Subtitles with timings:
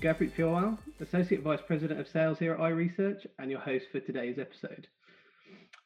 [0.00, 4.38] Gurpreet Purewal, Associate Vice President of Sales here at iResearch and your host for today's
[4.38, 4.86] episode.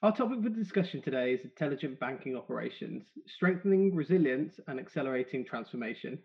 [0.05, 6.21] Our topic for discussion today is intelligent banking operations, strengthening resilience and accelerating transformation.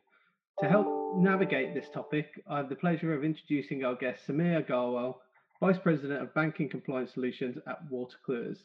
[0.60, 0.86] To help
[1.18, 5.16] navigate this topic, I have the pleasure of introducing our guest Samir Agarwal,
[5.60, 8.56] Vice President of Banking Compliance Solutions at Wolters Kluwer.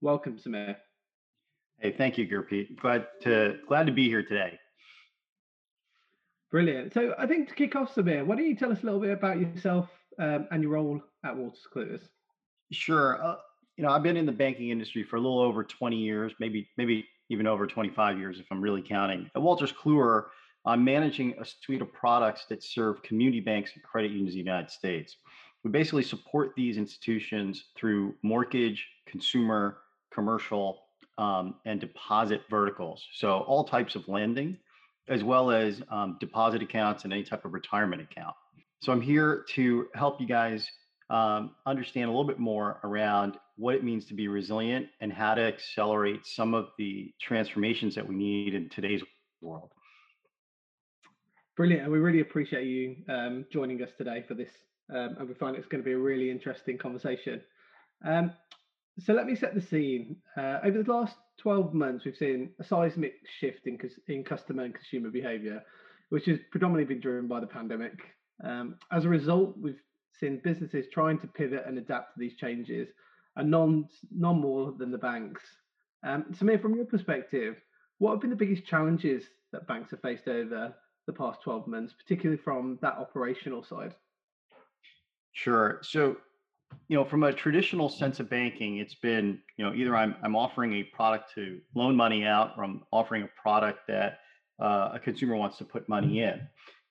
[0.00, 0.74] Welcome, Samir.
[1.78, 2.76] Hey, thank you, Gurpreet.
[2.80, 4.58] Glad to glad to be here today.
[6.52, 6.92] Brilliant.
[6.92, 9.10] So I think to kick off, Samir, why don't you tell us a little bit
[9.10, 9.88] about yourself
[10.18, 11.98] um, and your role at Wolters Kluwer?
[12.70, 13.24] Sure.
[13.24, 13.36] Uh,
[13.78, 16.68] you know, I've been in the banking industry for a little over 20 years, maybe
[16.76, 19.30] maybe even over 25 years if I'm really counting.
[19.34, 20.26] At Wolters Kluwer,
[20.66, 24.44] I'm managing a suite of products that serve community banks and credit unions in the
[24.44, 25.16] United States.
[25.64, 29.78] We basically support these institutions through mortgage, consumer,
[30.12, 30.82] commercial,
[31.16, 33.06] um, and deposit verticals.
[33.14, 34.58] So all types of lending
[35.08, 38.34] as well as um, deposit accounts and any type of retirement account.
[38.80, 40.68] So I'm here to help you guys
[41.10, 45.34] um, understand a little bit more around what it means to be resilient and how
[45.34, 49.02] to accelerate some of the transformations that we need in today's
[49.40, 49.70] world.
[51.56, 51.82] Brilliant.
[51.82, 54.50] And we really appreciate you um, joining us today for this.
[54.92, 57.40] Um, and we find it's going to be a really interesting conversation.
[58.04, 58.32] Um,
[58.98, 60.16] so let me set the scene.
[60.36, 64.74] Uh, over the last 12 months, we've seen a seismic shift in, in customer and
[64.74, 65.62] consumer behavior,
[66.10, 67.98] which has predominantly been driven by the pandemic.
[68.44, 69.80] Um, as a result, we've
[70.18, 72.88] seen businesses trying to pivot and adapt to these changes,
[73.36, 75.42] and none, none more than the banks.
[76.04, 77.56] Um, Samir, from your perspective,
[77.98, 80.74] what have been the biggest challenges that banks have faced over
[81.06, 83.94] the past 12 months, particularly from that operational side?
[85.32, 85.78] Sure.
[85.82, 86.16] So
[86.88, 90.36] you know, from a traditional sense of banking, it's been, you know, either I'm I'm
[90.36, 94.18] offering a product to loan money out, or I'm offering a product that
[94.60, 96.40] uh, a consumer wants to put money in,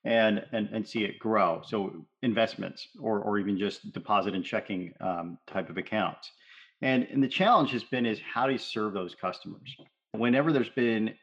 [0.04, 1.62] and and and see it grow.
[1.66, 6.32] So investments, or or even just deposit and checking um, type of accounts.
[6.82, 9.76] And and the challenge has been is how do you serve those customers?
[10.14, 11.14] Whenever there's been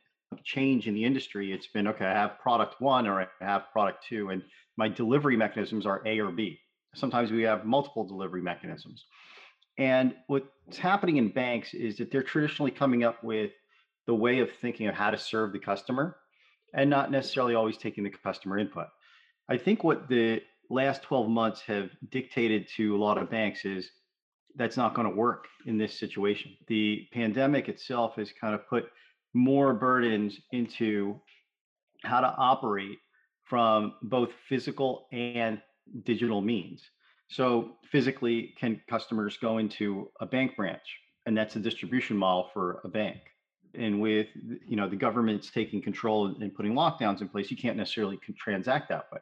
[0.44, 2.04] change in the industry, it's been okay.
[2.04, 4.42] I have product one or I have product two, and
[4.76, 6.60] my delivery mechanisms are A or B
[6.94, 9.04] Sometimes we have multiple delivery mechanisms.
[9.78, 13.52] And what's happening in banks is that they're traditionally coming up with
[14.06, 16.16] the way of thinking of how to serve the customer
[16.74, 18.86] and not necessarily always taking the customer input.
[19.48, 23.90] I think what the last 12 months have dictated to a lot of banks is
[24.56, 26.52] that's not going to work in this situation.
[26.66, 28.90] The pandemic itself has kind of put
[29.34, 31.20] more burdens into
[32.02, 32.98] how to operate
[33.44, 35.60] from both physical and
[36.04, 36.82] digital means.
[37.28, 40.98] So physically, can customers go into a bank branch?
[41.26, 43.18] And that's a distribution model for a bank.
[43.74, 44.28] And with
[44.66, 48.88] you know the government's taking control and putting lockdowns in place, you can't necessarily transact
[48.88, 49.20] that way.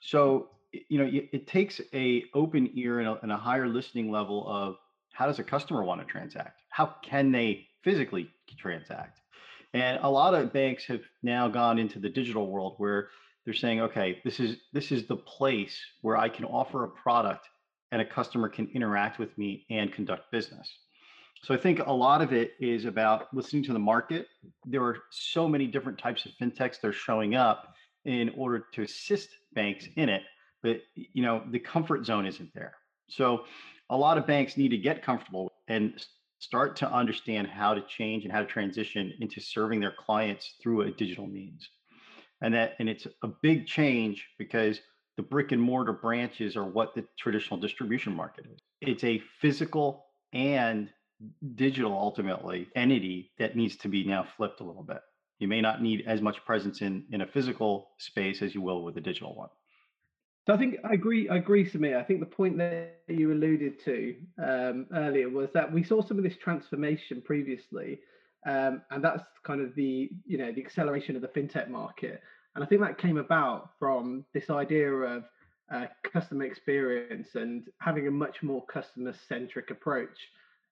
[0.00, 0.48] So
[0.88, 4.76] you know it takes a open ear and a, and a higher listening level of
[5.12, 6.60] how does a customer want to transact?
[6.70, 9.20] How can they physically transact?
[9.74, 13.08] And a lot of banks have now gone into the digital world where
[13.46, 17.48] they're saying, okay, this is this is the place where I can offer a product
[17.92, 20.68] and a customer can interact with me and conduct business.
[21.44, 24.26] So I think a lot of it is about listening to the market.
[24.64, 27.72] There are so many different types of fintechs that are showing up
[28.04, 30.22] in order to assist banks in it,
[30.62, 32.74] but you know the comfort zone isn't there.
[33.08, 33.44] So
[33.90, 36.04] a lot of banks need to get comfortable and
[36.40, 40.82] start to understand how to change and how to transition into serving their clients through
[40.82, 41.68] a digital means
[42.40, 44.80] and that and it's a big change because
[45.16, 50.06] the brick and mortar branches are what the traditional distribution market is it's a physical
[50.32, 50.90] and
[51.54, 55.00] digital ultimately entity that needs to be now flipped a little bit
[55.38, 58.82] you may not need as much presence in in a physical space as you will
[58.82, 59.48] with a digital one
[60.46, 61.28] so I think I agree.
[61.28, 61.96] I agree, Samir.
[61.98, 66.18] I think the point that you alluded to um, earlier was that we saw some
[66.18, 67.98] of this transformation previously,
[68.46, 72.22] um, and that's kind of the you know the acceleration of the fintech market.
[72.54, 75.24] And I think that came about from this idea of
[75.70, 80.16] uh, customer experience and having a much more customer centric approach.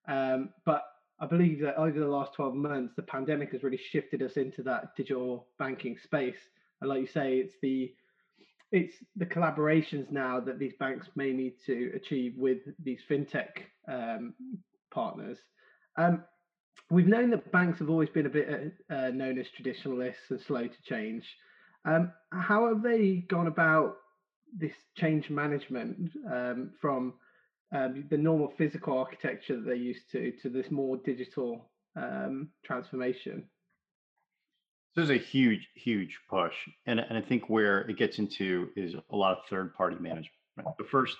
[0.08, 0.84] Um, but
[1.20, 4.62] I believe that over the last 12 months, the pandemic has really shifted us into
[4.62, 6.36] that digital banking space.
[6.80, 7.92] And like you say, it's the
[8.72, 13.50] it's the collaborations now that these banks may need to achieve with these fintech
[13.86, 14.34] um,
[14.90, 15.38] partners.
[15.96, 16.24] Um,
[16.94, 20.66] we've known that banks have always been a bit uh, known as traditionalists and slow
[20.66, 21.24] to change.
[21.84, 23.96] Um, how have they gone about
[24.56, 27.14] this change management um, from
[27.72, 33.44] um, the normal physical architecture that they're used to to this more digital um, transformation?
[34.94, 36.54] There's a huge, huge push.
[36.86, 40.30] And, and I think where it gets into is a lot of third party management.
[40.78, 41.16] The first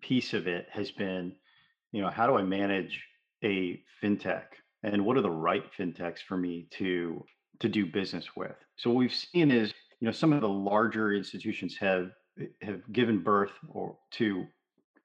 [0.00, 1.36] piece of it has been,
[1.92, 3.00] you know, how do I manage
[3.44, 4.42] a fintech
[4.82, 7.24] and what are the right fintechs for me to
[7.60, 8.56] to do business with?
[8.76, 12.80] So what we've seen is, you know, some of the larger institutions have eh, have
[12.92, 14.46] given birth or to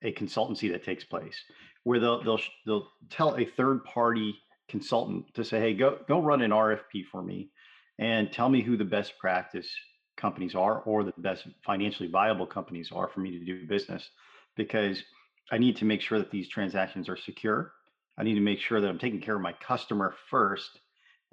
[0.02, 1.36] a consultancy that takes place
[1.84, 4.34] where they'll they'll they'll tell a third party
[4.68, 7.50] consultant to say, hey, go go run an RFP for me
[7.98, 9.68] and tell me who the best practice
[10.16, 14.10] companies are or the best financially viable companies are for me to do business
[14.56, 15.02] because
[15.50, 17.72] I need to make sure that these transactions are secure.
[18.18, 20.80] I need to make sure that I'm taking care of my customer first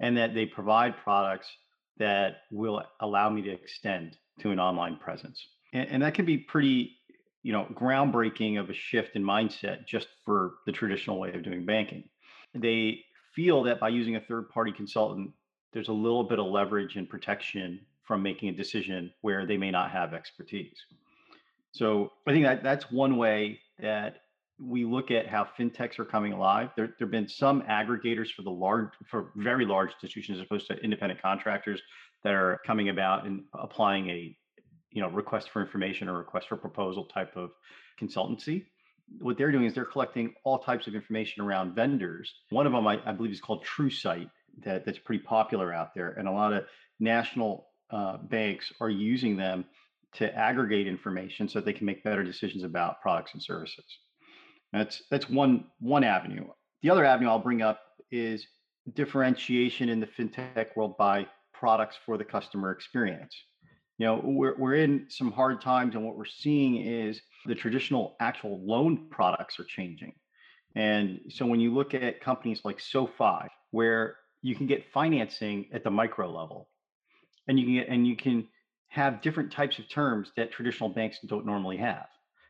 [0.00, 1.48] and that they provide products
[1.98, 5.44] that will allow me to extend to an online presence.
[5.72, 6.96] And, and that can be pretty,
[7.42, 11.64] you know, groundbreaking of a shift in mindset just for the traditional way of doing
[11.64, 12.04] banking.
[12.54, 13.00] They
[13.34, 15.32] feel that by using a third party consultant,
[15.72, 19.70] there's a little bit of leverage and protection from making a decision where they may
[19.70, 20.78] not have expertise.
[21.72, 24.20] So I think that that's one way that
[24.58, 26.70] we look at how fintechs are coming alive.
[26.76, 30.66] There, there have been some aggregators for the large, for very large institutions, as opposed
[30.68, 31.80] to independent contractors
[32.24, 34.36] that are coming about and applying a,
[34.90, 37.50] you know, request for information or request for proposal type of
[38.00, 38.64] consultancy.
[39.20, 42.32] What they're doing is they're collecting all types of information around vendors.
[42.50, 44.30] One of them, I, I believe, is called TruSight.
[44.64, 46.64] That that's pretty popular out there, and a lot of
[46.98, 49.66] national uh, banks are using them
[50.14, 53.84] to aggregate information so they can make better decisions about products and services.
[54.76, 56.46] That's that's one one avenue.
[56.82, 57.80] The other avenue I'll bring up
[58.10, 58.46] is
[58.94, 63.34] differentiation in the fintech world by products for the customer experience.
[63.98, 68.16] You know, we're we're in some hard times, and what we're seeing is the traditional
[68.20, 70.12] actual loan products are changing.
[70.74, 75.82] And so when you look at companies like SoFi, where you can get financing at
[75.82, 76.68] the micro level,
[77.48, 78.46] and you can get and you can
[78.88, 82.06] have different types of terms that traditional banks don't normally have.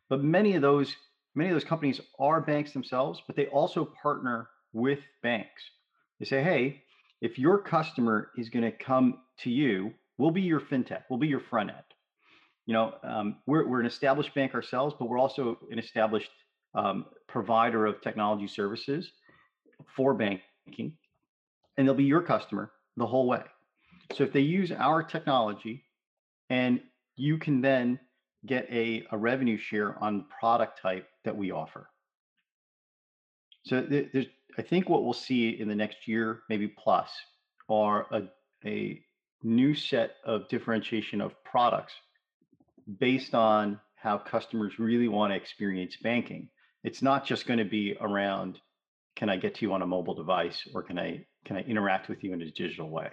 [0.08, 0.94] But many of those
[1.36, 5.62] many of those companies are banks themselves, but they also partner with banks.
[6.18, 6.82] They say, hey,
[7.20, 11.28] if your customer is going to come to you, we'll be your fintech, we'll be
[11.28, 11.80] your front end.
[12.64, 16.30] You know, um, we're, we're an established bank ourselves, but we're also an established
[16.74, 19.10] um, provider of technology services
[19.94, 20.94] for banking,
[21.76, 23.42] and they'll be your customer the whole way.
[24.14, 25.84] So if they use our technology
[26.48, 26.80] and
[27.16, 27.98] you can then
[28.44, 31.88] get a, a revenue share on the product type that we offer.
[33.64, 34.26] So there's,
[34.58, 37.10] I think what we'll see in the next year, maybe plus,
[37.68, 38.22] are a,
[38.64, 39.02] a
[39.42, 41.92] new set of differentiation of products
[42.98, 46.48] based on how customers really want to experience banking.
[46.84, 48.60] It's not just going to be around
[49.16, 52.08] can I get to you on a mobile device or can I can I interact
[52.08, 53.08] with you in a digital way?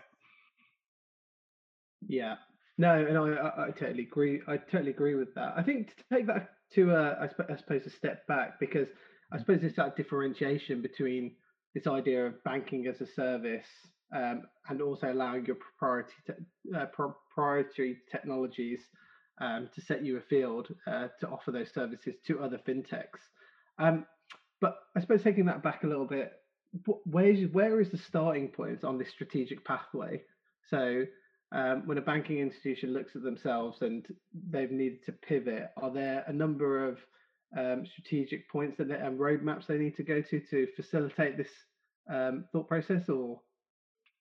[2.07, 2.35] Yeah,
[2.77, 4.41] no, and I, I totally agree.
[4.47, 5.53] I totally agree with that.
[5.55, 8.87] I think to take that to, a, I, sp- I suppose, a step back because
[9.31, 11.35] I suppose it's that differentiation between
[11.75, 13.65] this idea of banking as a service
[14.15, 18.79] um, and also allowing your proprietary te- uh, proprietary technologies
[19.41, 23.21] um, to set you a field uh, to offer those services to other fintechs.
[23.79, 24.05] Um,
[24.61, 26.31] but I suppose taking that back a little bit,
[27.05, 30.21] where's where is the starting point on this strategic pathway?
[30.69, 31.03] So
[31.53, 34.05] um, when a banking institution looks at themselves and
[34.49, 36.97] they've needed to pivot, are there a number of
[37.55, 41.51] um, strategic points and um, roadmaps they need to go to to facilitate this
[42.09, 43.07] um, thought process?
[43.07, 43.39] Or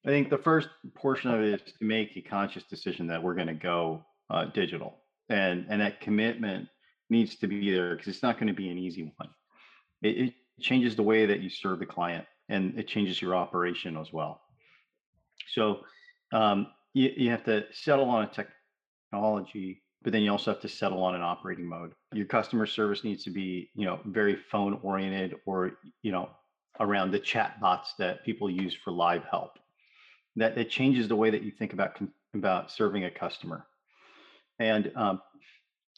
[0.04, 3.34] I think the first portion of it is to make a conscious decision that we're
[3.34, 4.98] going to go uh, digital,
[5.30, 6.68] and and that commitment
[7.08, 9.30] needs to be there because it's not going to be an easy one.
[10.02, 13.96] It, it changes the way that you serve the client, and it changes your operation
[13.96, 14.42] as well.
[15.54, 15.80] So
[16.32, 18.46] um, you, you have to settle on a
[19.10, 21.92] technology, but then you also have to settle on an operating mode.
[22.12, 25.72] Your customer service needs to be, you know, very phone oriented or,
[26.02, 26.30] you know,
[26.80, 29.58] around the chat bots that people use for live help.
[30.36, 31.98] That it changes the way that you think about
[32.34, 33.66] about serving a customer.
[34.58, 35.20] And um,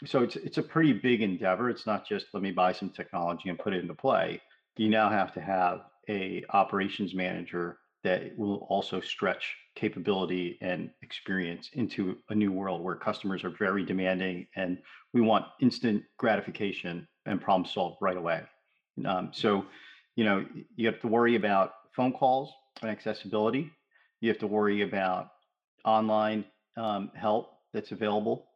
[0.05, 1.71] so it's it's a pretty big endeavor.
[1.71, 4.41] It's not just let me buy some technology and put it into play.
[4.77, 11.71] You now have to have a operations manager that will also stretch capability and experience
[11.73, 14.79] into a new world where customers are very demanding and
[15.13, 18.43] we want instant gratification and problem solved right away.
[19.07, 19.65] Um, so,
[20.17, 20.45] you know,
[20.77, 23.71] you have to worry about phone calls and accessibility.
[24.21, 25.31] You have to worry about
[25.85, 26.45] online
[26.77, 28.47] um, help that's available.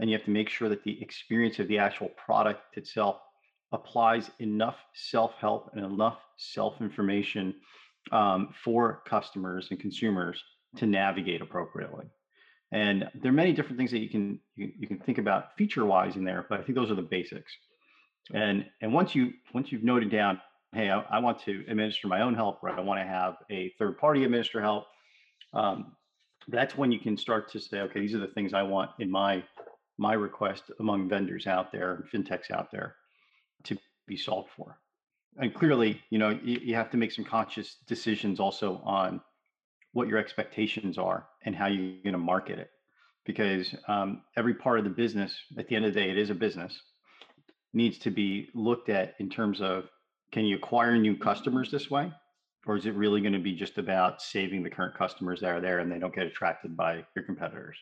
[0.00, 3.20] And you have to make sure that the experience of the actual product itself
[3.72, 7.54] applies enough self help and enough self information
[8.12, 10.42] um, for customers and consumers
[10.76, 12.06] to navigate appropriately.
[12.72, 15.84] And there are many different things that you can you, you can think about feature
[15.84, 17.52] wise in there, but I think those are the basics.
[18.34, 20.40] And and once you once you've noted down,
[20.74, 23.72] hey, I, I want to administer my own help, or I want to have a
[23.78, 24.86] third party administer help.
[25.54, 25.92] Um,
[26.48, 29.10] that's when you can start to say, okay, these are the things I want in
[29.10, 29.44] my
[29.98, 32.96] my request among vendors out there, and fintechs out there,
[33.64, 34.78] to be solved for.
[35.38, 39.20] And clearly, you know, you, you have to make some conscious decisions also on
[39.92, 42.70] what your expectations are and how you're going to market it.
[43.24, 46.30] Because um, every part of the business at the end of the day it is
[46.30, 46.80] a business
[47.74, 49.84] needs to be looked at in terms of
[50.32, 52.12] can you acquire new customers this way?
[52.66, 55.60] Or is it really going to be just about saving the current customers that are
[55.60, 57.76] there and they don't get attracted by your competitors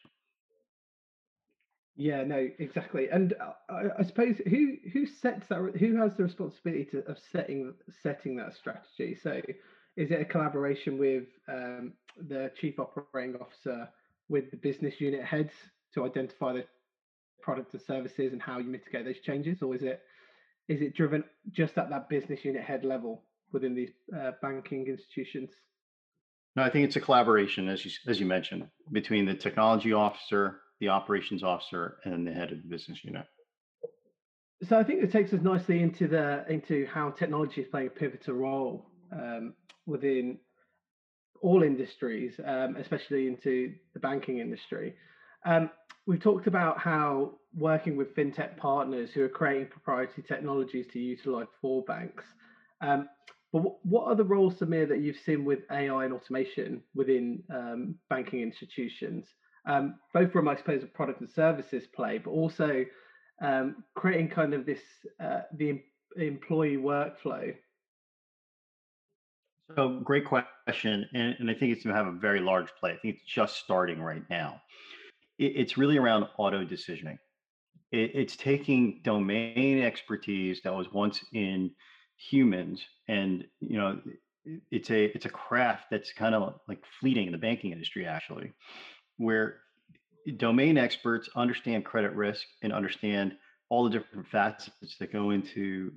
[1.96, 3.08] yeah no exactly.
[3.08, 7.18] And uh, I, I, suppose who who sets that who has the responsibility to, of
[7.32, 9.16] setting setting that strategy?
[9.22, 9.40] So
[9.96, 11.92] is it a collaboration with um,
[12.28, 13.88] the chief operating officer
[14.28, 15.52] with the business unit heads
[15.94, 16.64] to identify the
[17.42, 20.02] product and services and how you mitigate those changes, or is it
[20.68, 23.22] is it driven just at that business unit head level
[23.52, 25.50] within these uh, banking institutions?
[26.56, 30.60] No, I think it's a collaboration, as you as you mentioned, between the technology officer,
[30.80, 33.26] the operations officer, and the head of the business unit.
[34.62, 37.90] So I think it takes us nicely into the into how technology is playing a
[37.90, 39.54] pivotal role um,
[39.86, 40.38] within
[41.42, 44.94] all industries, um, especially into the banking industry.
[45.44, 45.70] Um,
[46.06, 51.46] we've talked about how working with fintech partners who are creating proprietary technologies to utilize
[51.60, 52.24] for banks.
[52.80, 53.08] Um,
[53.52, 57.94] but what are the roles, Samir, that you've seen with AI and automation within um,
[58.10, 59.26] banking institutions?
[59.66, 62.84] Um, both from, I suppose, a product and services play, but also
[63.40, 64.80] um, creating kind of this
[65.20, 65.80] uh, the
[66.16, 67.54] employee workflow
[69.74, 72.92] so great question, and, and I think it's going to have a very large play.
[72.92, 74.60] I think it's just starting right now.
[75.38, 77.18] It, it's really around auto decisioning.
[77.90, 81.70] It, it's taking domain expertise that was once in
[82.16, 84.00] humans, and you know,
[84.70, 88.52] it's a it's a craft that's kind of like fleeting in the banking industry, actually,
[89.18, 89.56] where
[90.36, 93.36] domain experts understand credit risk and understand
[93.68, 95.92] all the different facets that go into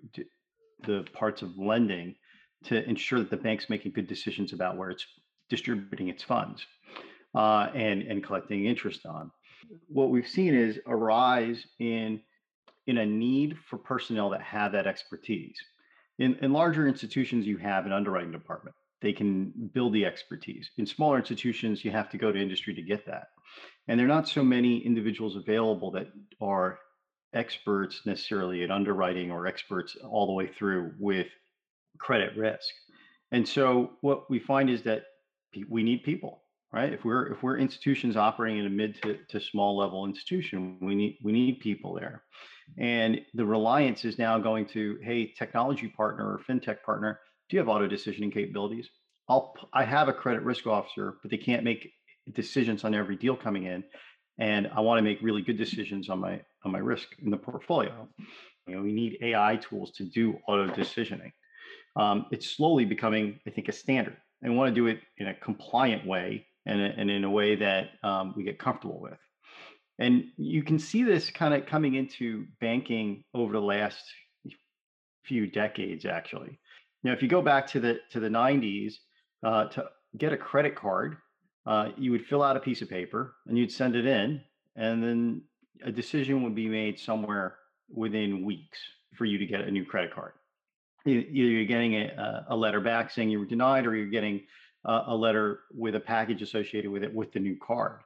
[0.86, 2.16] the parts of lending
[2.64, 5.06] to ensure that the bank's making good decisions about where it's
[5.50, 6.66] distributing its funds
[7.36, 9.32] uh, and and collecting interest on.
[9.88, 12.22] What we've seen is a rise in
[12.88, 15.58] in a need for personnel that have that expertise.
[16.20, 18.76] In, in larger institutions, you have an underwriting department.
[19.02, 20.72] They can build the expertise.
[20.78, 23.28] In smaller institutions, you have to go to industry to get that.
[23.88, 26.08] And there are not so many individuals available that
[26.42, 26.80] are
[27.34, 31.28] experts necessarily at underwriting or experts all the way through with
[32.00, 32.70] credit risk.
[33.32, 35.04] And so what we find is that
[35.70, 36.94] we need people, right?
[36.94, 40.96] If we're if we're institutions operating in a mid to, to small level institution, we
[40.96, 42.24] need we need people there.
[42.78, 47.60] And the reliance is now going to, hey, technology partner or fintech partner, do you
[47.60, 48.90] have auto decisioning capabilities?
[49.30, 51.92] I'll I have a credit risk officer, but they can't make
[52.34, 53.84] decisions on every deal coming in.
[54.40, 57.38] And I want to make really good decisions on my on my risk in the
[57.38, 58.08] portfolio.
[58.68, 61.32] You know, we need AI tools to do auto decisioning
[61.98, 64.18] um, it's slowly becoming, I think, a standard.
[64.44, 67.90] And want to do it in a compliant way and, and in a way that
[68.04, 69.18] um, we get comfortable with.
[70.00, 74.04] And you can see this kind of coming into banking over the last
[75.24, 76.60] few decades, actually.
[77.04, 78.96] Know, if you go back to the to the 90s,
[79.44, 79.86] uh, to
[80.18, 81.18] get a credit card,
[81.66, 84.42] uh, you would fill out a piece of paper and you'd send it in,
[84.76, 85.42] and then
[85.84, 87.58] a decision would be made somewhere
[87.94, 88.80] within weeks
[89.16, 90.34] for you to get a new credit card
[91.08, 94.42] either you're getting a, a letter back saying you were denied or you're getting
[94.86, 98.00] a letter with a package associated with it with the new card.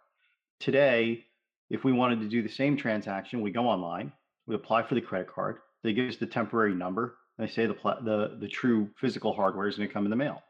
[0.60, 1.25] Today,
[1.69, 4.12] if we wanted to do the same transaction, we go online,
[4.48, 7.75] we apply for the credit card, they give us the temporary number, they say the,
[8.03, 10.43] the, the true physical hardware is going to come in the mail,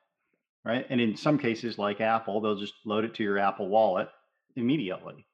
[0.66, 0.86] right?
[0.90, 4.10] And in some cases, like Apple, they'll just load it to your Apple wallet
[4.56, 5.26] immediately.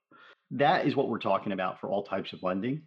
[0.52, 2.84] That is what we're talking about for all types of lending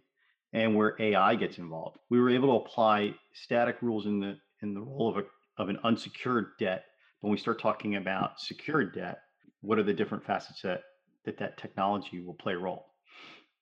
[0.53, 1.97] and where AI gets involved.
[2.09, 5.69] We were able to apply static rules in the in the role of a of
[5.69, 6.85] an unsecured debt.
[7.19, 9.19] When we start talking about secured debt,
[9.61, 10.81] what are the different facets that
[11.25, 12.87] that, that technology will play a role?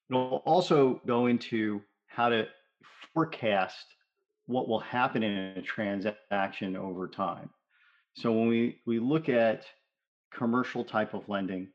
[0.09, 2.47] It'll also go into how to
[3.13, 3.85] forecast
[4.49, 7.49] what will happen in a transaction over time.
[8.15, 9.65] So when we, we look at
[10.33, 11.67] commercial type of lending,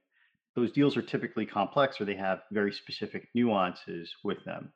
[0.56, 4.72] those deals are typically complex or they have very specific nuances with them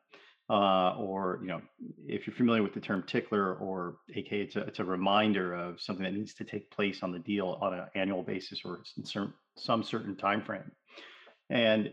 [0.49, 1.61] uh, or you know,
[2.07, 5.79] if you're familiar with the term tickler or AK, it's a it's a reminder of
[5.79, 9.05] something that needs to take place on the deal on an annual basis or in
[9.05, 10.71] certain some certain time frame,
[11.51, 11.91] and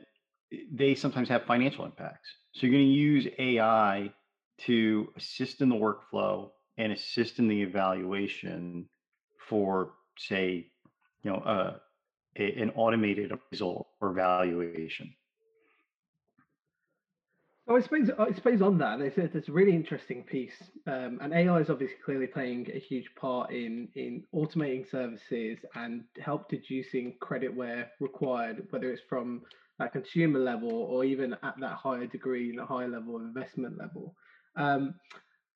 [0.72, 2.30] they sometimes have financial impacts.
[2.54, 4.10] So you're going to use AI
[4.58, 8.88] to assist in the workflow and assist in the evaluation
[9.48, 10.70] for, say,
[11.22, 11.76] you know, uh,
[12.38, 15.14] a, an automated result or valuation.
[17.68, 20.54] Oh, I suppose I suppose on that, there's a, there's a really interesting piece,
[20.86, 26.04] um, and AI is obviously clearly playing a huge part in in automating services and
[26.20, 29.42] help deducing credit where required, whether it's from
[29.80, 33.76] that consumer level or even at that higher degree, in the higher level of investment
[33.76, 34.14] level.
[34.56, 34.94] Um,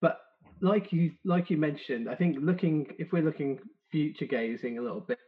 [0.00, 0.20] but
[0.60, 3.58] like you like you mentioned, I think looking if we're looking
[3.90, 5.18] future gazing a little bit,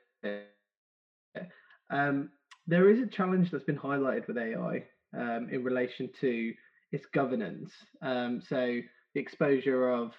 [1.90, 2.30] um,
[2.66, 4.84] there is a challenge that's been highlighted with AI
[5.16, 6.52] um, in relation to
[6.92, 7.72] its governance.
[8.02, 8.80] Um, so
[9.14, 10.12] the exposure of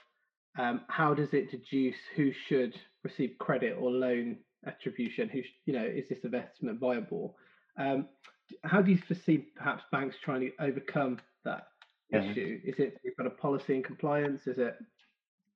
[0.57, 5.29] um, how does it deduce who should receive credit or loan attribution?
[5.29, 7.35] Who you know is this investment viable?
[7.77, 8.07] Um,
[8.63, 11.67] how do you foresee perhaps banks trying to overcome that
[12.11, 12.59] issue?
[12.59, 12.69] Mm-hmm.
[12.69, 14.47] Is it you've got a policy and compliance?
[14.47, 14.75] Is it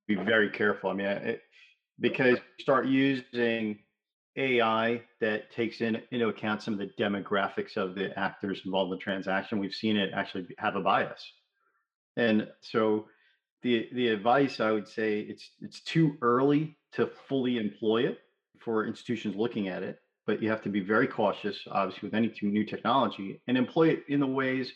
[0.07, 0.89] be very careful?
[0.89, 1.41] I mean, it,
[1.99, 3.79] because start using
[4.37, 8.97] AI that takes in, into account some of the demographics of the actors involved in
[8.97, 11.23] the transaction, we've seen it actually have a bias.
[12.15, 13.07] And so
[13.63, 18.19] the the advice I would say it's it's too early to fully employ it
[18.59, 22.33] for institutions looking at it, but you have to be very cautious, obviously, with any
[22.41, 24.71] new technology and employ it in the ways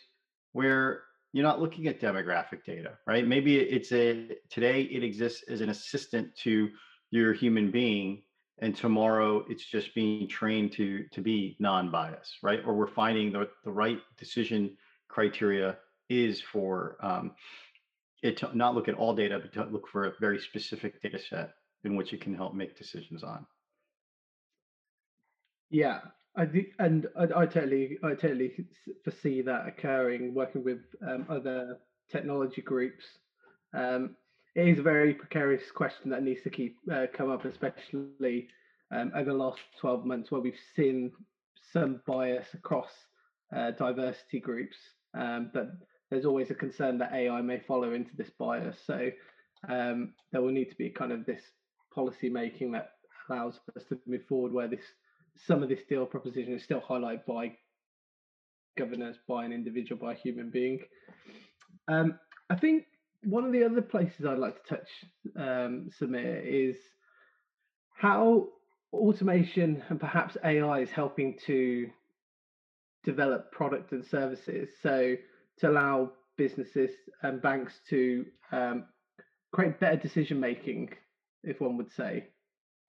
[0.53, 3.25] where you're not looking at demographic data, right?
[3.25, 6.69] Maybe it's a today it exists as an assistant to
[7.09, 8.23] your human being
[8.59, 12.61] and tomorrow it's just being trained to to be non-biased right?
[12.65, 14.75] Or we're finding the, the right decision
[15.07, 15.77] criteria
[16.09, 17.31] is for um,
[18.23, 21.19] it to not look at all data but to look for a very specific data
[21.19, 21.51] set
[21.83, 23.45] in which it can help make decisions on.
[25.69, 25.99] Yeah
[26.35, 26.47] I
[26.79, 28.53] and I, I, totally, I totally
[29.03, 30.33] foresee that occurring.
[30.33, 33.03] Working with um, other technology groups,
[33.73, 34.15] um,
[34.55, 38.47] it is a very precarious question that needs to keep uh, come up, especially
[38.91, 41.11] um, over the last 12 months, where we've seen
[41.71, 42.91] some bias across
[43.55, 44.77] uh, diversity groups.
[45.13, 45.71] Um, but
[46.09, 48.77] there's always a concern that AI may follow into this bias.
[48.85, 49.09] So
[49.69, 51.41] um, there will need to be kind of this
[51.93, 52.91] policy making that
[53.29, 54.83] allows us to move forward, where this
[55.37, 57.55] some of this deal proposition is still highlighted by
[58.77, 60.79] governance, by an individual, by a human being.
[61.87, 62.85] Um, I think
[63.23, 64.89] one of the other places I'd like to touch,
[65.37, 66.75] um, Samir, is
[67.93, 68.47] how
[68.93, 71.89] automation and perhaps AI is helping to
[73.03, 74.69] develop product and services.
[74.81, 75.15] So
[75.59, 76.91] to allow businesses
[77.23, 78.85] and banks to um,
[79.51, 80.89] create better decision making,
[81.43, 82.27] if one would say.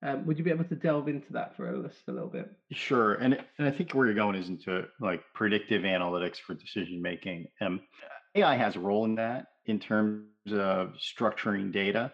[0.03, 2.51] Um, would you be able to delve into that for us a little bit?
[2.71, 7.01] Sure, and and I think where you're going is into like predictive analytics for decision
[7.01, 7.47] making.
[7.61, 7.81] Um,
[8.35, 12.11] AI has a role in that in terms of structuring data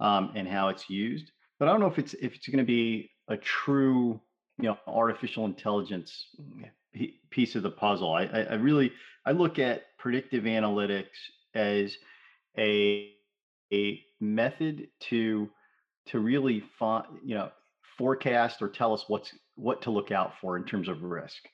[0.00, 1.30] um, and how it's used.
[1.58, 4.20] But I don't know if it's if it's going to be a true
[4.58, 6.26] you know artificial intelligence
[7.30, 8.12] piece of the puzzle.
[8.12, 8.92] I, I, I really
[9.24, 11.06] I look at predictive analytics
[11.54, 11.96] as
[12.58, 13.12] a
[13.72, 15.48] a method to
[16.10, 17.50] to really find you know
[17.98, 21.48] forecast or tell us what's what to look out for in terms of risk.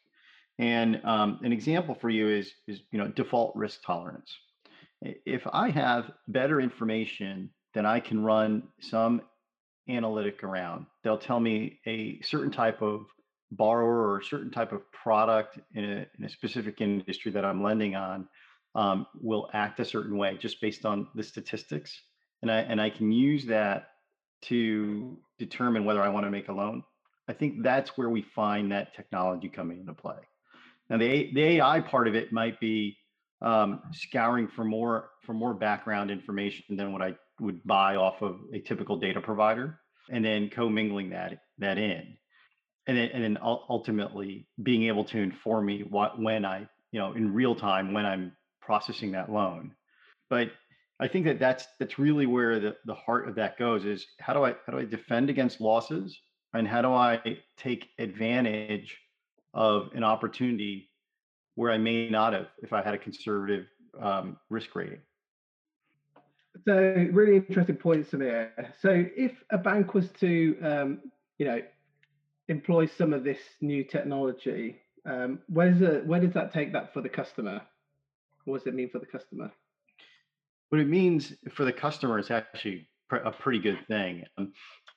[0.59, 4.31] And um, an example for you is is you know default risk tolerance
[5.03, 9.23] if I have better information, then I can run some
[9.89, 10.87] analytic around.
[11.05, 13.07] They'll tell me a certain type of
[13.53, 17.63] borrower or a certain type of product in a, in a specific industry that I'm
[17.63, 18.27] lending on
[18.75, 22.01] um, will act a certain way just based on the statistics.
[22.43, 23.91] And I, and I can use that
[24.43, 26.83] to determine whether I want to make a loan.
[27.29, 30.19] I think that's where we find that technology coming into play.
[30.89, 32.97] Now, the, the AI part of it might be
[33.43, 38.39] um, scouring for more for more background information than what I would buy off of
[38.53, 39.79] a typical data provider,
[40.11, 42.17] and then commingling that that in,
[42.87, 47.13] and then and then ultimately being able to inform me what when I you know
[47.13, 49.73] in real time when I'm processing that loan.
[50.31, 50.49] But
[50.99, 54.33] I think that that's that's really where the the heart of that goes is how
[54.33, 56.19] do I how do I defend against losses
[56.55, 57.21] and how do I
[57.57, 58.97] take advantage
[59.53, 60.91] of an opportunity
[61.55, 63.67] where I may not have if I had a conservative
[64.01, 65.01] um, risk rating.
[66.65, 68.51] So really interesting point, Samir.
[68.81, 71.01] So if a bank was to, um,
[71.39, 71.61] you know,
[72.49, 77.03] employ some of this new technology, um, where does where does that take that for
[77.03, 77.61] the customer?
[78.45, 79.53] What does it mean for the customer?
[80.71, 84.25] What it means for the customer is actually a pretty good thing.
[84.37, 84.53] Um,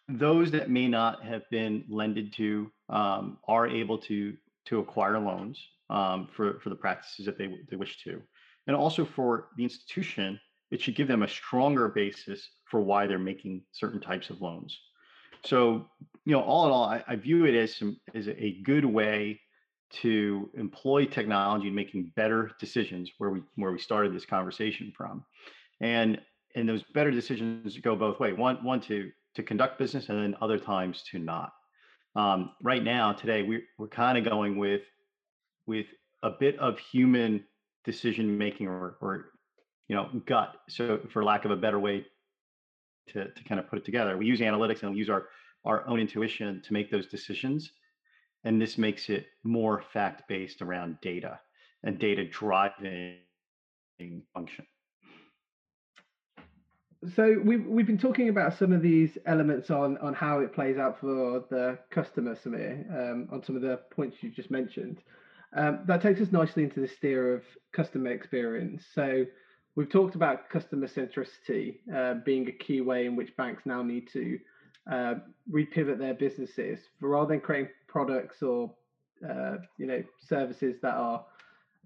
[0.08, 5.64] those that may not have been lended to um, are able to to acquire loans
[5.90, 8.22] um, for for the practices that they they wish to,
[8.68, 10.40] and also for the institution,
[10.72, 14.80] it should give them a stronger basis for why they're making certain types of loans.
[15.46, 15.88] So,
[16.26, 19.40] you know, all in all, I, I view it as some as a good way
[19.92, 25.24] to employ technology in making better decisions where we where we started this conversation from.
[25.82, 26.20] And
[26.56, 28.34] and those better decisions go both way.
[28.34, 31.54] One one to to conduct business and then other times to not.
[32.16, 34.82] Um, right now, today, we, we're kind of going with
[35.68, 35.86] with
[36.24, 37.46] a bit of human
[37.86, 39.26] decision making or, or
[39.88, 40.56] you know gut.
[40.70, 42.06] So, for lack of a better way
[43.10, 45.28] to, to kind of put it together, we use analytics and we use our
[45.66, 47.72] our own intuition to make those decisions,
[48.44, 51.40] and this makes it more fact based around data
[51.84, 53.20] and data driving
[54.34, 54.66] function
[57.16, 60.78] so we've we've been talking about some of these elements on on how it plays
[60.78, 65.02] out for the customer, Samir, um, on some of the points you just mentioned.
[65.56, 68.84] Um, that takes us nicely into the steer of customer experience.
[68.94, 69.26] So
[69.76, 74.10] we've talked about customer centricity uh, being a key way in which banks now need
[74.14, 74.40] to
[74.92, 75.16] uh,
[75.52, 78.74] repivot their businesses rather than creating products or
[79.28, 81.26] uh, you know services that are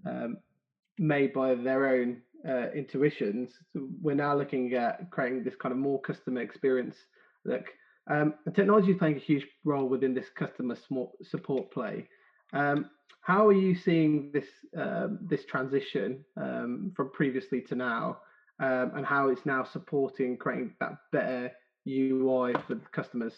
[0.06, 0.38] um,
[0.98, 3.58] made by their own uh, intuitions,
[4.02, 6.96] we're now looking at creating this kind of more customer experience.
[7.44, 7.66] Look,
[8.10, 10.76] um, technology is playing a huge role within this customer
[11.22, 12.08] support play.
[12.52, 12.90] Um,
[13.22, 18.18] how are you seeing this um, this transition um, from previously to now,
[18.60, 21.50] um, and how it's now supporting creating that better
[21.88, 23.34] UI for customers?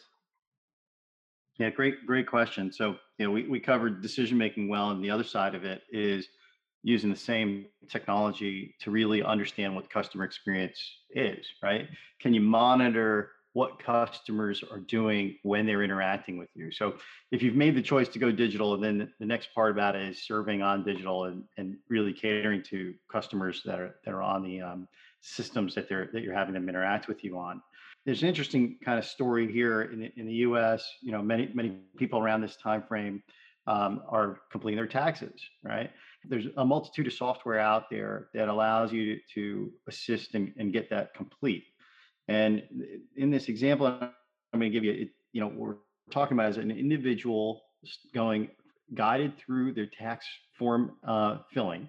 [1.59, 2.71] Yeah, great, great question.
[2.71, 5.83] So, you know, we, we covered decision making well, and the other side of it
[5.91, 6.29] is
[6.87, 11.89] using the same technology to really understand what customer experience is, right?
[12.21, 16.71] Can you monitor what customers are doing when they're interacting with you?
[16.71, 16.95] So
[17.33, 20.25] if you've made the choice to go digital, then the next part about it is
[20.29, 24.61] serving on digital and, and really catering to customers that are that are on the
[24.61, 24.87] um,
[25.23, 27.61] systems that they're that you're having them interact with you on.
[28.05, 30.89] There's an interesting kind of story here in the, in the U.S.
[31.03, 33.25] You know, many many people around this time frame
[33.67, 35.91] um, are completing their taxes, right?
[36.25, 40.89] There's a multitude of software out there that allows you to, assist and, and, get
[40.91, 41.65] that complete.
[42.29, 42.63] And
[43.17, 44.11] in this example, I'm
[44.53, 45.77] going to give you, it, you know, we're
[46.11, 47.63] talking about as an individual
[48.15, 48.49] going
[48.95, 50.27] guided through their tax
[50.59, 51.89] form uh, filling,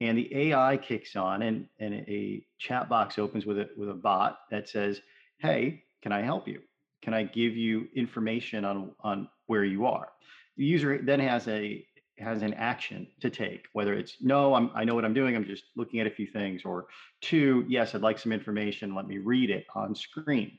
[0.00, 3.94] and the AI kicks on, and and a chat box opens with a with a
[3.94, 5.00] bot that says,
[5.38, 6.60] "Hey, can I help you?
[7.02, 10.08] Can I give you information on on where you are?"
[10.56, 11.86] The user then has a
[12.18, 15.44] has an action to take, whether it's no, I'm, I know what I'm doing, I'm
[15.44, 16.86] just looking at a few things, or
[17.20, 20.58] two, yes, I'd like some information, let me read it on screen.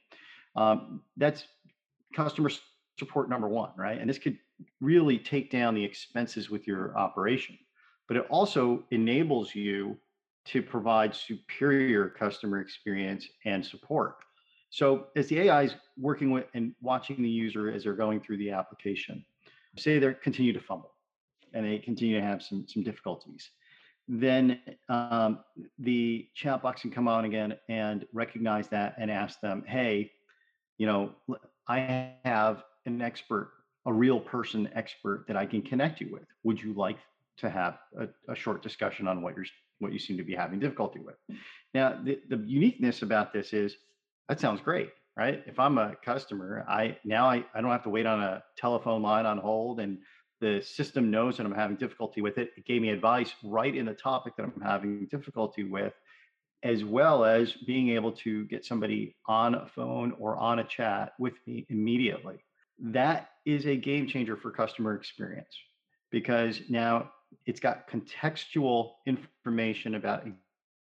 [0.55, 1.45] Um, that's
[2.13, 2.51] customer
[2.99, 3.99] support number one, right?
[3.99, 4.37] And this could
[4.81, 7.57] really take down the expenses with your operation,
[8.07, 9.97] but it also enables you
[10.45, 14.17] to provide superior customer experience and support.
[14.69, 18.37] So as the AI is working with and watching the user as they're going through
[18.37, 19.25] the application,
[19.77, 20.93] say they continue to fumble
[21.53, 23.49] and they continue to have some some difficulties
[24.09, 25.39] then um,
[25.79, 30.11] the chat box can come on again and recognize that and ask them hey
[30.77, 31.13] you know
[31.67, 33.51] i have an expert
[33.87, 36.25] a real person expert that i can connect you with.
[36.43, 36.97] Would you like
[37.37, 39.45] to have a, a short discussion on what you're
[39.79, 41.15] what you seem to be having difficulty with?
[41.73, 43.75] Now the, the uniqueness about this is
[44.27, 45.43] that sounds great right?
[45.47, 49.01] If I'm a customer, I now I, I don't have to wait on a telephone
[49.01, 49.97] line on hold and
[50.39, 52.51] the system knows that I'm having difficulty with it.
[52.55, 55.93] It gave me advice right in the topic that I'm having difficulty with,
[56.61, 61.13] as well as being able to get somebody on a phone or on a chat
[61.17, 62.35] with me immediately.
[62.79, 65.57] That is a game changer for customer experience
[66.11, 67.09] because now
[67.47, 70.27] it's got contextual information about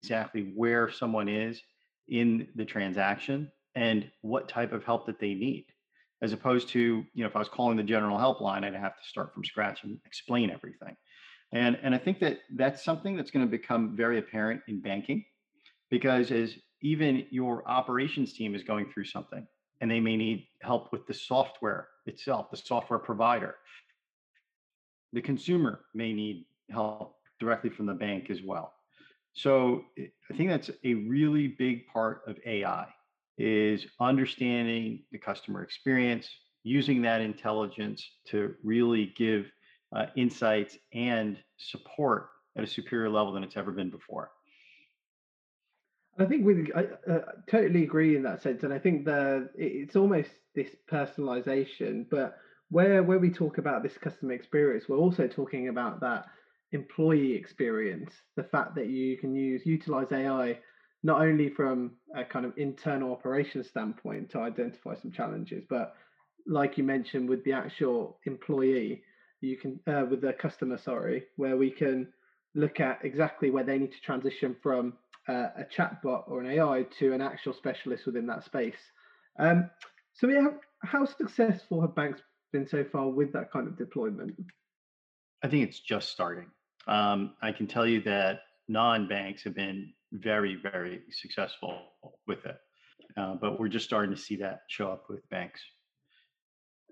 [0.02, 1.62] exactly where someone is
[2.08, 5.66] in the transaction and what type of help that they need
[6.22, 6.80] as opposed to
[7.14, 9.84] you know if i was calling the general helpline i'd have to start from scratch
[9.84, 10.96] and explain everything.
[11.54, 15.26] And and i think that that's something that's going to become very apparent in banking
[15.90, 19.46] because as even your operations team is going through something
[19.80, 23.56] and they may need help with the software itself the software provider
[25.14, 28.74] the consumer may need help directly from the bank as well.
[29.34, 32.88] So i think that's a really big part of ai
[33.38, 36.30] is understanding the customer experience,
[36.64, 39.52] using that intelligence to really give
[39.96, 44.32] uh, insights and support at a superior level than it's ever been before.
[46.20, 49.96] I think we I uh, totally agree in that sense, and I think the it's
[49.96, 52.38] almost this personalization, but
[52.70, 56.26] where where we talk about this customer experience, we're also talking about that
[56.74, 60.60] employee experience, the fact that you can use utilize AI
[61.04, 65.96] not only from a kind of internal operations standpoint to identify some challenges, but
[66.48, 69.02] like you mentioned with the actual employee,
[69.42, 72.08] you can uh, with the customer, sorry, where we can
[72.54, 74.94] look at exactly where they need to transition from
[75.28, 78.92] uh, a chatbot or an AI to an actual specialist within that space.
[79.40, 79.70] Um,
[80.14, 80.48] so, yeah,
[80.84, 84.36] how successful have banks been so far with that kind of deployment?
[85.44, 86.48] I think it's just starting.
[86.88, 91.78] Um, I can tell you that non-banks have been very, very successful
[92.28, 92.58] with it,
[93.18, 95.62] uh, but we're just starting to see that show up with banks.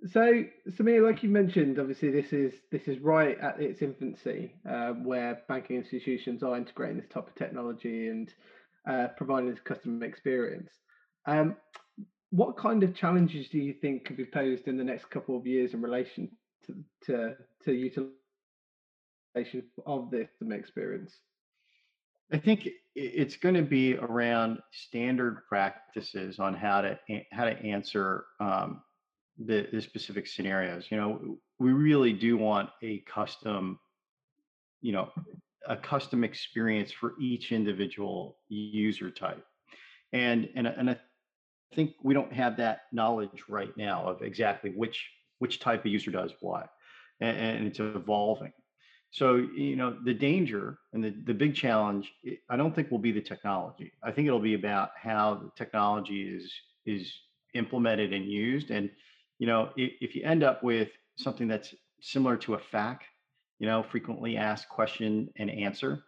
[0.07, 4.91] So, Samir, like you mentioned, obviously this is this is right at its infancy, uh,
[4.91, 8.33] where banking institutions are integrating this type of technology and
[8.89, 10.71] uh, providing this customer experience.
[11.25, 11.57] Um,
[12.31, 15.45] what kind of challenges do you think could be posed in the next couple of
[15.45, 16.29] years in relation
[16.65, 18.13] to to, to utilization
[19.85, 21.19] of this experience?
[22.31, 26.99] I think it's going to be around standard practices on how to
[27.31, 28.81] how to answer um,
[29.37, 30.85] the, the specific scenarios.
[30.89, 33.79] You know, we really do want a custom,
[34.81, 35.09] you know,
[35.67, 39.43] a custom experience for each individual user type,
[40.13, 40.97] and and and I
[41.73, 46.11] think we don't have that knowledge right now of exactly which which type of user
[46.11, 46.69] does what,
[47.21, 48.53] and, and it's evolving.
[49.11, 52.11] So, you know, the danger and the, the big challenge,
[52.49, 53.91] I don't think will be the technology.
[54.03, 56.53] I think it'll be about how the technology is
[56.85, 57.11] is
[57.55, 58.69] implemented and used.
[58.69, 58.89] And,
[59.39, 62.99] you know, if, if you end up with something that's similar to a FAQ,
[63.59, 66.03] you know, frequently asked question and answer,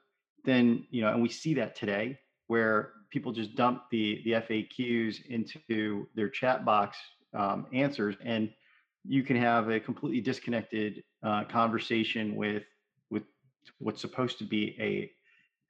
[0.45, 5.25] then, you know, and we see that today where people just dump the the FAQs
[5.25, 6.97] into their chat box
[7.33, 8.51] um, answers and
[9.03, 12.63] you can have a completely disconnected uh, conversation with
[13.79, 15.11] what's supposed to be a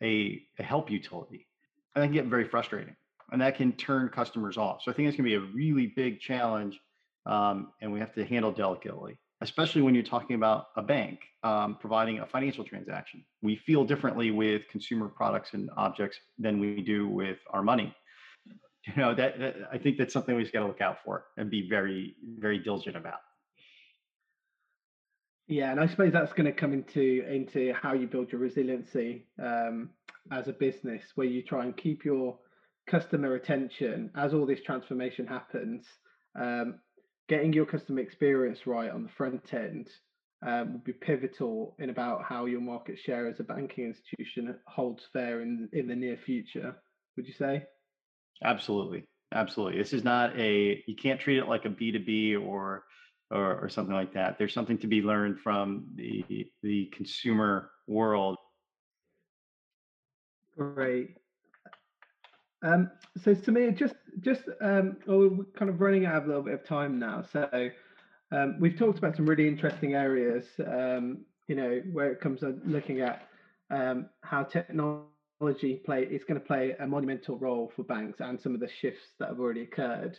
[0.03, 1.47] a, a help utility.
[1.95, 2.95] And that can get very frustrating
[3.31, 4.81] and that can turn customers off.
[4.83, 6.79] So I think it's going to be a really big challenge
[7.25, 11.77] um, and we have to handle delicately, especially when you're talking about a bank um,
[11.79, 13.23] providing a financial transaction.
[13.41, 17.95] We feel differently with consumer products and objects than we do with our money.
[18.87, 21.25] You know, that, that I think that's something we just got to look out for
[21.37, 23.19] and be very, very diligent about.
[25.51, 29.25] Yeah, and I suppose that's going to come into into how you build your resiliency
[29.37, 29.89] um,
[30.31, 32.39] as a business, where you try and keep your
[32.89, 35.85] customer attention as all this transformation happens.
[36.39, 36.79] Um,
[37.27, 39.89] getting your customer experience right on the front end
[40.41, 45.03] um, will be pivotal in about how your market share as a banking institution holds
[45.11, 46.77] fair in in the near future.
[47.17, 47.65] Would you say?
[48.41, 49.79] Absolutely, absolutely.
[49.79, 52.85] This is not a you can't treat it like a B two B or
[53.31, 54.37] or, or something like that.
[54.37, 58.37] There's something to be learned from the the consumer world.
[60.57, 61.17] Great.
[62.63, 62.91] Um,
[63.23, 66.53] so me, just just um, oh, we're kind of running out of a little bit
[66.53, 67.23] of time now.
[67.31, 67.69] So
[68.31, 70.45] um, we've talked about some really interesting areas.
[70.59, 73.27] Um, you know, where it comes to looking at
[73.71, 78.53] um, how technology play is going to play a monumental role for banks and some
[78.53, 80.17] of the shifts that have already occurred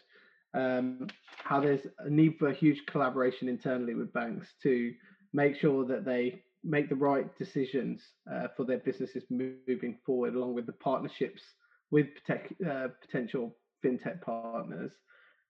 [0.55, 4.93] um, how there's a need for a huge collaboration internally with banks to
[5.33, 10.55] make sure that they make the right decisions uh, for their businesses moving forward, along
[10.55, 11.43] with the partnerships
[11.91, 14.93] with uh, potential fintech partners.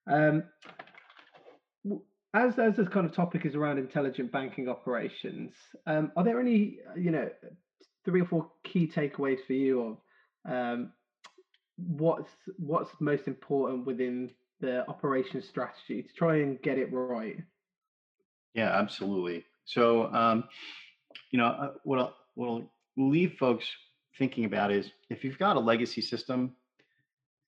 [0.07, 0.43] Um,
[2.33, 5.53] as as this kind of topic is around intelligent banking operations,
[5.85, 7.29] um, are there any you know
[8.05, 9.81] three or four key takeaways for you
[10.45, 10.91] of um,
[11.77, 14.31] what's what's most important within
[14.63, 17.37] the operation strategy to try and get it right.
[18.53, 19.43] Yeah, absolutely.
[19.65, 20.45] So, um,
[21.31, 23.65] you know, uh, what I'll, what I'll leave folks
[24.17, 26.55] thinking about is if you've got a legacy system,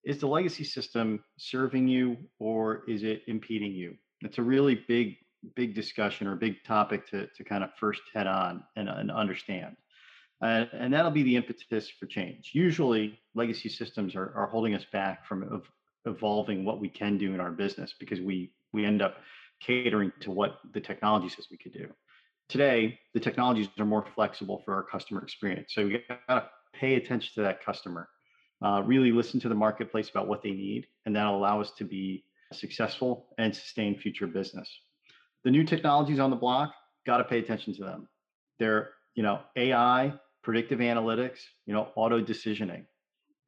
[0.03, 3.95] is the legacy system serving you or is it impeding you?
[4.21, 5.15] It's a really big,
[5.55, 9.77] big discussion or big topic to, to kind of first head on and, and understand.
[10.41, 12.51] Uh, and that'll be the impetus for change.
[12.53, 15.43] Usually, legacy systems are, are holding us back from
[16.05, 19.17] evolving what we can do in our business because we we end up
[19.61, 21.87] catering to what the technology says we could do.
[22.49, 25.73] Today, the technologies are more flexible for our customer experience.
[25.73, 28.09] So we got to pay attention to that customer,
[28.63, 31.85] uh, really listen to the marketplace about what they need, and that'll allow us to
[31.85, 34.69] be successful and sustain future business.
[35.43, 36.73] The new technologies on the block,
[37.05, 38.07] got to pay attention to them.
[38.59, 40.13] They're, you know, AI,
[40.43, 42.85] predictive analytics, you know, auto decisioning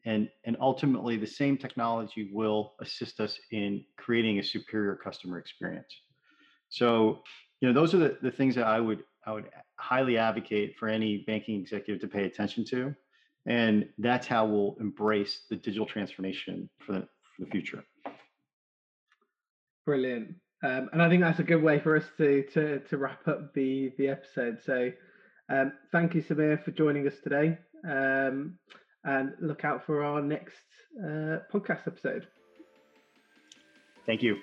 [0.08, 3.70] and and ultimately the same technology will assist us in
[4.04, 5.94] creating a superior customer experience
[6.70, 7.24] So,
[7.62, 10.88] you know, those are the, the things that I would I would highly advocate for
[10.88, 12.96] any banking executive to pay attention to.
[13.46, 17.84] And that's how we'll embrace the digital transformation for the, for the future.
[19.86, 20.36] Brilliant.
[20.64, 23.54] Um, and I think that's a good way for us to to, to wrap up
[23.54, 24.60] the the episode.
[24.66, 24.92] So
[25.50, 27.58] um, thank you, Samir, for joining us today.
[27.88, 28.60] Um,
[29.08, 30.66] and look out for our next
[31.02, 32.28] uh, podcast episode.
[34.06, 34.38] Thank you.